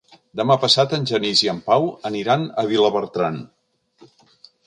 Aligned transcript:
Demà 0.39 0.55
passat 0.61 0.95
en 0.97 1.03
Genís 1.11 1.43
i 1.47 1.49
en 1.51 1.59
Pau 1.67 1.85
aniran 2.11 2.47
a 2.61 2.65
Vilabertran. 2.71 3.37